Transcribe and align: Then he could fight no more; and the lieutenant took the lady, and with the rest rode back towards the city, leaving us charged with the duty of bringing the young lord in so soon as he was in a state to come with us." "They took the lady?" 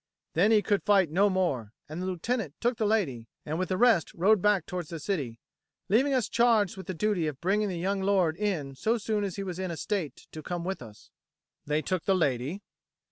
Then 0.33 0.49
he 0.49 0.63
could 0.63 0.81
fight 0.81 1.11
no 1.11 1.29
more; 1.29 1.73
and 1.87 2.01
the 2.01 2.07
lieutenant 2.07 2.55
took 2.59 2.75
the 2.77 2.87
lady, 2.87 3.27
and 3.45 3.59
with 3.59 3.69
the 3.69 3.77
rest 3.77 4.11
rode 4.15 4.41
back 4.41 4.65
towards 4.65 4.89
the 4.89 4.99
city, 4.99 5.39
leaving 5.89 6.11
us 6.11 6.27
charged 6.27 6.75
with 6.75 6.87
the 6.87 6.95
duty 6.95 7.27
of 7.27 7.39
bringing 7.39 7.69
the 7.69 7.77
young 7.77 8.01
lord 8.01 8.35
in 8.35 8.73
so 8.73 8.97
soon 8.97 9.23
as 9.23 9.35
he 9.35 9.43
was 9.43 9.59
in 9.59 9.69
a 9.69 9.77
state 9.77 10.25
to 10.31 10.41
come 10.41 10.63
with 10.63 10.81
us." 10.81 11.11
"They 11.67 11.83
took 11.83 12.05
the 12.05 12.15
lady?" 12.15 12.63